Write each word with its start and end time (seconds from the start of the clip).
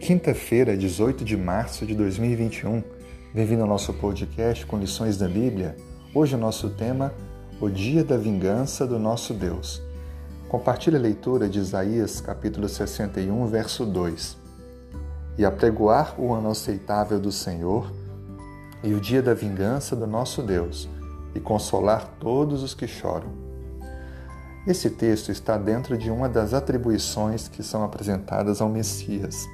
Quinta-feira, 0.00 0.78
18 0.78 1.22
de 1.22 1.36
março 1.36 1.84
de 1.84 1.94
2021. 1.94 2.82
Bem-vindo 3.34 3.60
ao 3.60 3.68
nosso 3.68 3.92
podcast 3.92 4.64
com 4.64 4.78
lições 4.78 5.18
da 5.18 5.28
Bíblia. 5.28 5.76
Hoje 6.14 6.34
o 6.34 6.38
nosso 6.38 6.70
tema, 6.70 7.12
o 7.60 7.68
dia 7.68 8.02
da 8.02 8.16
vingança 8.16 8.86
do 8.86 8.98
nosso 8.98 9.34
Deus. 9.34 9.82
Compartilhe 10.48 10.96
a 10.96 10.98
leitura 10.98 11.50
de 11.50 11.58
Isaías, 11.58 12.18
capítulo 12.18 12.66
61, 12.66 13.46
verso 13.46 13.84
2. 13.84 14.38
E 15.36 15.44
apregoar 15.44 16.18
o 16.18 16.32
ano 16.32 16.50
aceitável 16.50 17.20
do 17.20 17.30
Senhor 17.30 17.92
e 18.82 18.94
o 18.94 19.00
dia 19.00 19.20
da 19.20 19.34
vingança 19.34 19.94
do 19.94 20.06
nosso 20.06 20.42
Deus, 20.42 20.88
e 21.34 21.40
consolar 21.40 22.16
todos 22.18 22.62
os 22.62 22.72
que 22.72 22.88
choram. 22.88 23.30
Esse 24.66 24.88
texto 24.88 25.30
está 25.30 25.58
dentro 25.58 25.98
de 25.98 26.10
uma 26.10 26.26
das 26.26 26.54
atribuições 26.54 27.48
que 27.48 27.62
são 27.62 27.84
apresentadas 27.84 28.62
ao 28.62 28.68
Messias 28.70 29.46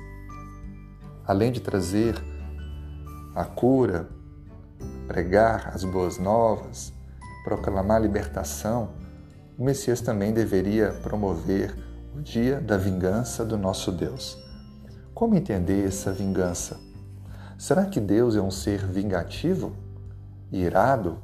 além 1.26 1.50
de 1.50 1.60
trazer 1.60 2.14
a 3.34 3.44
cura, 3.44 4.08
pregar 5.06 5.72
as 5.74 5.84
boas 5.84 6.18
novas, 6.18 6.92
proclamar 7.44 7.96
a 7.96 8.00
libertação, 8.00 8.90
o 9.58 9.64
Messias 9.64 10.00
também 10.00 10.32
deveria 10.32 10.92
promover 11.02 11.74
o 12.14 12.20
dia 12.20 12.60
da 12.60 12.76
vingança 12.76 13.44
do 13.44 13.56
nosso 13.56 13.90
Deus. 13.90 14.38
Como 15.14 15.34
entender 15.34 15.86
essa 15.86 16.12
vingança? 16.12 16.78
Será 17.58 17.86
que 17.86 18.00
Deus 18.00 18.36
é 18.36 18.40
um 18.40 18.50
ser 18.50 18.86
vingativo? 18.86 19.74
Irado? 20.52 21.18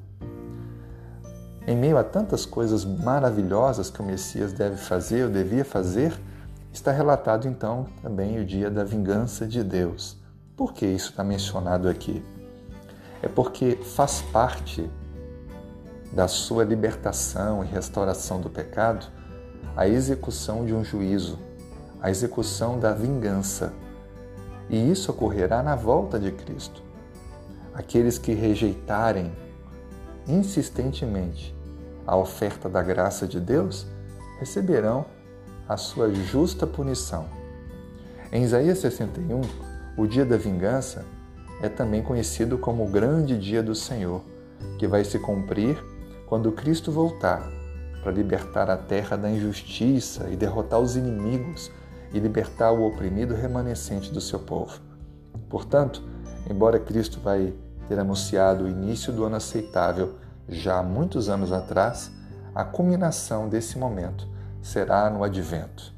Em 1.66 1.76
meio 1.76 1.96
a 1.96 2.02
tantas 2.02 2.44
coisas 2.44 2.84
maravilhosas 2.84 3.90
que 3.90 4.00
o 4.00 4.04
Messias 4.04 4.52
deve 4.52 4.76
fazer 4.76 5.24
ou 5.24 5.30
devia 5.30 5.64
fazer, 5.64 6.12
está 6.72 6.90
relatado 6.90 7.46
então 7.46 7.86
também 8.00 8.40
o 8.40 8.44
dia 8.44 8.70
da 8.70 8.82
vingança 8.82 9.46
de 9.46 9.62
Deus. 9.62 10.16
Por 10.56 10.72
que 10.72 10.86
isso 10.86 11.10
está 11.10 11.22
mencionado 11.22 11.88
aqui? 11.88 12.24
É 13.22 13.28
porque 13.28 13.76
faz 13.76 14.22
parte 14.32 14.90
da 16.12 16.26
sua 16.28 16.64
libertação 16.64 17.64
e 17.64 17.66
restauração 17.66 18.40
do 18.40 18.50
pecado 18.50 19.06
a 19.76 19.88
execução 19.88 20.64
de 20.64 20.74
um 20.74 20.84
juízo, 20.84 21.38
a 22.00 22.10
execução 22.10 22.78
da 22.78 22.92
vingança. 22.92 23.72
E 24.68 24.90
isso 24.90 25.10
ocorrerá 25.10 25.62
na 25.62 25.74
volta 25.74 26.18
de 26.18 26.30
Cristo. 26.30 26.82
Aqueles 27.74 28.18
que 28.18 28.32
rejeitarem 28.32 29.32
insistentemente 30.26 31.54
a 32.06 32.16
oferta 32.16 32.68
da 32.68 32.82
graça 32.82 33.26
de 33.26 33.40
Deus 33.40 33.86
receberão 34.38 35.06
a 35.68 35.76
sua 35.76 36.12
justa 36.12 36.66
punição. 36.66 37.26
Em 38.32 38.42
Isaías 38.42 38.78
61, 38.78 39.40
o 39.96 40.06
dia 40.06 40.24
da 40.24 40.36
vingança 40.36 41.04
é 41.60 41.68
também 41.68 42.02
conhecido 42.02 42.58
como 42.58 42.84
o 42.84 42.90
grande 42.90 43.38
dia 43.38 43.62
do 43.62 43.74
Senhor, 43.74 44.22
que 44.78 44.86
vai 44.86 45.04
se 45.04 45.18
cumprir 45.18 45.82
quando 46.26 46.50
Cristo 46.50 46.90
voltar 46.90 47.42
para 48.02 48.10
libertar 48.10 48.68
a 48.68 48.76
terra 48.76 49.16
da 49.16 49.30
injustiça 49.30 50.28
e 50.30 50.36
derrotar 50.36 50.80
os 50.80 50.96
inimigos 50.96 51.70
e 52.12 52.18
libertar 52.18 52.72
o 52.72 52.86
oprimido 52.86 53.34
remanescente 53.34 54.12
do 54.12 54.20
seu 54.20 54.40
povo. 54.40 54.80
Portanto, 55.48 56.02
embora 56.50 56.80
Cristo 56.80 57.20
vai 57.20 57.54
ter 57.88 57.98
anunciado 57.98 58.64
o 58.64 58.68
início 58.68 59.12
do 59.12 59.24
ano 59.24 59.36
aceitável 59.36 60.16
já 60.48 60.78
há 60.78 60.82
muitos 60.82 61.28
anos 61.28 61.52
atrás, 61.52 62.10
a 62.54 62.64
culminação 62.64 63.48
desse 63.48 63.78
momento 63.78 64.31
será 64.62 65.10
no 65.10 65.24
advento. 65.24 65.92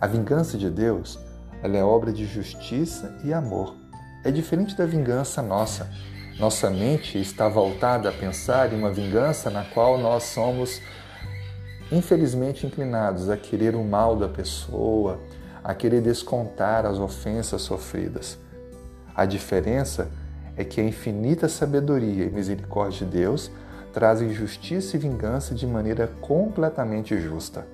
A 0.00 0.06
vingança 0.06 0.58
de 0.58 0.68
Deus 0.68 1.18
ela 1.62 1.78
é 1.78 1.82
obra 1.82 2.12
de 2.12 2.26
justiça 2.26 3.16
e 3.24 3.32
amor. 3.32 3.74
É 4.22 4.30
diferente 4.30 4.76
da 4.76 4.84
vingança 4.84 5.40
nossa. 5.40 5.90
Nossa 6.38 6.68
mente 6.68 7.18
está 7.18 7.48
voltada 7.48 8.10
a 8.10 8.12
pensar 8.12 8.70
em 8.70 8.76
uma 8.76 8.92
vingança 8.92 9.48
na 9.48 9.64
qual 9.64 9.96
nós 9.96 10.24
somos 10.24 10.82
infelizmente 11.90 12.66
inclinados 12.66 13.30
a 13.30 13.36
querer 13.38 13.74
o 13.74 13.82
mal 13.82 14.14
da 14.14 14.28
pessoa, 14.28 15.20
a 15.62 15.74
querer 15.74 16.02
descontar 16.02 16.84
as 16.84 16.98
ofensas 16.98 17.62
sofridas. 17.62 18.38
A 19.14 19.24
diferença 19.24 20.10
é 20.56 20.64
que 20.64 20.80
a 20.82 20.84
infinita 20.84 21.48
sabedoria 21.48 22.24
e 22.24 22.30
misericórdia 22.30 23.06
de 23.06 23.12
Deus 23.12 23.50
trazem 23.92 24.34
justiça 24.34 24.96
e 24.96 25.00
vingança 25.00 25.54
de 25.54 25.66
maneira 25.66 26.08
completamente 26.20 27.18
justa. 27.18 27.66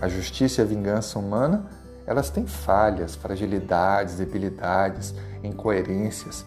A 0.00 0.08
justiça 0.08 0.60
e 0.60 0.64
a 0.64 0.66
vingança 0.66 1.18
humana, 1.18 1.66
elas 2.06 2.30
têm 2.30 2.46
falhas, 2.46 3.14
fragilidades, 3.14 4.16
debilidades, 4.16 5.14
incoerências, 5.42 6.44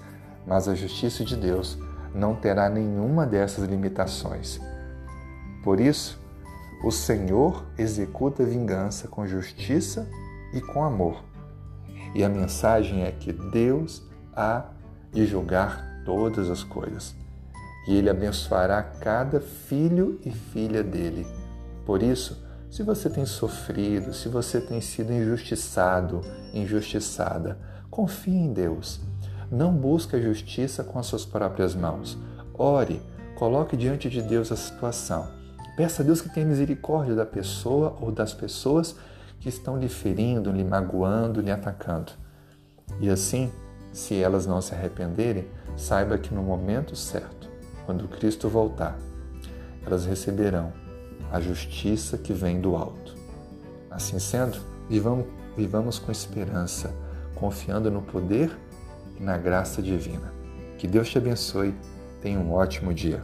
mas 0.48 0.68
a 0.68 0.76
justiça 0.76 1.24
de 1.24 1.36
Deus 1.36 1.78
não 2.16 2.36
terá 2.36 2.70
nenhuma 2.70 3.26
dessas 3.26 3.68
limitações. 3.68 4.60
Por 5.64 5.80
isso, 5.80 6.20
o 6.84 6.92
Senhor 6.92 7.64
executa 7.78 8.44
vingança 8.44 9.08
com 9.08 9.28
justiça 9.28 10.08
e 10.54 10.60
com 10.60 10.84
amor. 10.84 11.24
E 12.16 12.24
a 12.24 12.30
mensagem 12.30 13.04
é 13.04 13.12
que 13.12 13.32
Deus 13.32 14.02
há 14.36 14.66
de 15.12 15.26
julgar 15.26 16.02
todas 16.04 16.50
as 16.50 16.64
coisas. 16.64 17.16
E 17.88 17.96
Ele 17.96 18.10
abençoará 18.10 18.82
cada 18.82 19.40
filho 19.40 20.20
e 20.26 20.32
filha 20.32 20.84
dele. 20.84 21.26
Por 21.86 22.02
isso, 22.02 22.44
se 22.72 22.84
você 22.84 23.10
tem 23.10 23.26
sofrido, 23.26 24.14
se 24.14 24.30
você 24.30 24.62
tem 24.62 24.80
sido 24.80 25.12
injustiçado, 25.12 26.22
injustiçada, 26.54 27.60
confie 27.90 28.32
em 28.32 28.54
Deus. 28.54 29.02
Não 29.52 29.74
busque 29.74 30.16
a 30.16 30.22
justiça 30.22 30.82
com 30.82 30.98
as 30.98 31.06
suas 31.06 31.26
próprias 31.26 31.76
mãos. 31.76 32.18
Ore, 32.54 33.02
coloque 33.36 33.76
diante 33.76 34.10
de 34.10 34.22
Deus 34.22 34.54
a 34.54 34.56
situação. 34.56 35.28
Peça 35.76 36.02
a 36.02 36.06
Deus 36.06 36.22
que 36.22 36.34
tenha 36.34 36.46
misericórdia 36.46 37.14
da 37.14 37.26
pessoa 37.26 37.98
ou 38.00 38.10
das 38.10 38.34
pessoas 38.34 38.96
que 39.42 39.50
estão 39.50 39.78
lhe 39.78 39.90
ferindo, 39.90 40.50
lhe 40.50 40.64
magoando, 40.64 41.42
lhe 41.42 41.52
atacando. 41.52 42.14
E 43.02 43.10
assim, 43.10 43.52
se 43.92 44.16
elas 44.16 44.46
não 44.46 44.62
se 44.62 44.74
arrependerem, 44.74 45.46
saiba 45.76 46.18
que 46.18 46.34
no 46.34 46.42
momento 46.42 46.96
certo, 46.96 47.50
quando 47.86 48.08
Cristo 48.08 48.48
voltar, 48.48 48.98
elas 49.86 50.06
receberão 50.06 50.72
a 51.32 51.40
justiça 51.40 52.18
que 52.18 52.34
vem 52.34 52.60
do 52.60 52.76
alto. 52.76 53.16
Assim 53.90 54.20
sendo, 54.20 54.60
vivamos, 54.90 55.26
vivamos 55.56 55.98
com 55.98 56.12
esperança, 56.12 56.94
confiando 57.36 57.90
no 57.90 58.02
poder 58.02 58.52
e 59.20 59.24
na 59.24 59.38
graça 59.38 59.82
divina. 59.82 60.34
Que 60.78 60.88
Deus 60.88 61.10
te 61.10 61.18
abençoe. 61.18 61.74
Tenha 62.22 62.40
um 62.40 62.54
ótimo 62.54 62.94
dia. 62.94 63.24